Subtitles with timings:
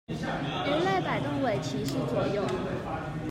[0.07, 2.41] 魚類擺動尾鰭是左右